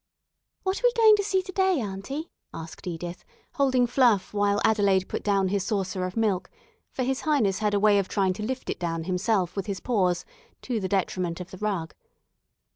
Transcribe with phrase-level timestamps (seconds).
[0.63, 5.07] "What are we going to see to day, aunty?" asked Edith, holding Fluff while Adelaide
[5.07, 6.49] put down his saucer of milk,
[6.89, 9.79] for his Highness had a way of trying to lift it down himself with his
[9.79, 10.25] paws,
[10.63, 11.93] to the detriment of the rug.